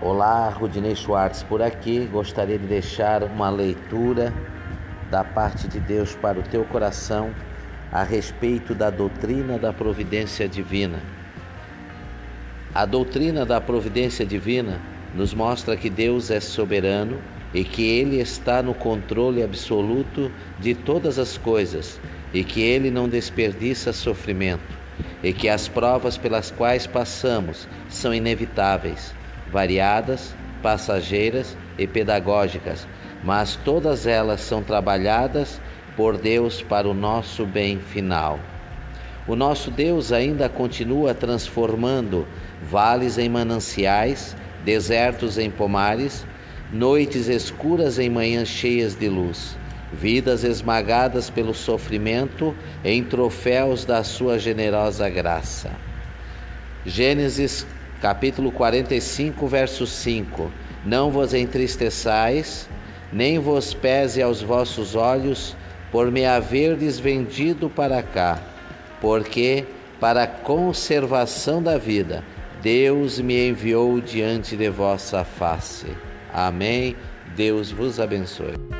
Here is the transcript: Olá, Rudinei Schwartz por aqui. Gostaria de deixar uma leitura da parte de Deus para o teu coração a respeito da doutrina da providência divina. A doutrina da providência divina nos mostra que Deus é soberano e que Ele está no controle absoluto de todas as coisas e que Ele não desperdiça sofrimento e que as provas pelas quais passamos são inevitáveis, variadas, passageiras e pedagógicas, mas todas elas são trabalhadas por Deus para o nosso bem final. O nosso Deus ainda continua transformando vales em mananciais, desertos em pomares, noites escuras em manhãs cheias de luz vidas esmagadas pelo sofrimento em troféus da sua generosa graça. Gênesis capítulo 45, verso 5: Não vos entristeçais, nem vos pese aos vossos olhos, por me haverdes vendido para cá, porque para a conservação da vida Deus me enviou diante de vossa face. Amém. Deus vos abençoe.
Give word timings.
Olá, 0.00 0.48
Rudinei 0.48 0.94
Schwartz 0.94 1.42
por 1.42 1.60
aqui. 1.60 2.08
Gostaria 2.12 2.56
de 2.56 2.68
deixar 2.68 3.24
uma 3.24 3.50
leitura 3.50 4.32
da 5.10 5.24
parte 5.24 5.66
de 5.66 5.80
Deus 5.80 6.14
para 6.14 6.38
o 6.38 6.42
teu 6.44 6.64
coração 6.64 7.34
a 7.90 8.04
respeito 8.04 8.76
da 8.76 8.90
doutrina 8.90 9.58
da 9.58 9.72
providência 9.72 10.48
divina. 10.48 11.00
A 12.72 12.86
doutrina 12.86 13.44
da 13.44 13.60
providência 13.60 14.24
divina 14.24 14.80
nos 15.16 15.34
mostra 15.34 15.76
que 15.76 15.90
Deus 15.90 16.30
é 16.30 16.38
soberano 16.38 17.18
e 17.52 17.64
que 17.64 17.82
Ele 17.82 18.20
está 18.20 18.62
no 18.62 18.74
controle 18.74 19.42
absoluto 19.42 20.30
de 20.60 20.76
todas 20.76 21.18
as 21.18 21.36
coisas 21.36 21.98
e 22.32 22.44
que 22.44 22.60
Ele 22.60 22.88
não 22.88 23.08
desperdiça 23.08 23.92
sofrimento 23.92 24.78
e 25.24 25.32
que 25.32 25.48
as 25.48 25.66
provas 25.66 26.16
pelas 26.16 26.52
quais 26.52 26.86
passamos 26.86 27.68
são 27.88 28.14
inevitáveis, 28.14 29.12
variadas, 29.50 30.34
passageiras 30.62 31.56
e 31.78 31.86
pedagógicas, 31.86 32.86
mas 33.22 33.56
todas 33.56 34.06
elas 34.06 34.40
são 34.40 34.62
trabalhadas 34.62 35.60
por 35.96 36.16
Deus 36.16 36.62
para 36.62 36.88
o 36.88 36.94
nosso 36.94 37.44
bem 37.44 37.78
final. 37.78 38.38
O 39.26 39.36
nosso 39.36 39.70
Deus 39.70 40.12
ainda 40.12 40.48
continua 40.48 41.12
transformando 41.14 42.26
vales 42.62 43.18
em 43.18 43.28
mananciais, 43.28 44.36
desertos 44.64 45.38
em 45.38 45.50
pomares, 45.50 46.26
noites 46.72 47.28
escuras 47.28 47.98
em 47.98 48.08
manhãs 48.08 48.48
cheias 48.48 48.94
de 48.94 49.08
luz 49.08 49.56
vidas 49.92 50.44
esmagadas 50.44 51.30
pelo 51.30 51.54
sofrimento 51.54 52.54
em 52.84 53.02
troféus 53.02 53.84
da 53.84 54.04
sua 54.04 54.38
generosa 54.38 55.08
graça. 55.08 55.70
Gênesis 56.84 57.66
capítulo 58.00 58.50
45, 58.52 59.46
verso 59.46 59.86
5: 59.86 60.50
Não 60.84 61.10
vos 61.10 61.34
entristeçais, 61.34 62.68
nem 63.12 63.38
vos 63.38 63.74
pese 63.74 64.22
aos 64.22 64.42
vossos 64.42 64.94
olhos, 64.94 65.56
por 65.90 66.10
me 66.10 66.26
haverdes 66.26 66.98
vendido 66.98 67.70
para 67.70 68.02
cá, 68.02 68.38
porque 69.00 69.66
para 69.98 70.24
a 70.24 70.26
conservação 70.26 71.62
da 71.62 71.78
vida 71.78 72.22
Deus 72.62 73.20
me 73.20 73.48
enviou 73.48 74.00
diante 74.00 74.56
de 74.56 74.68
vossa 74.68 75.24
face. 75.24 75.86
Amém. 76.32 76.96
Deus 77.36 77.70
vos 77.70 78.00
abençoe. 78.00 78.77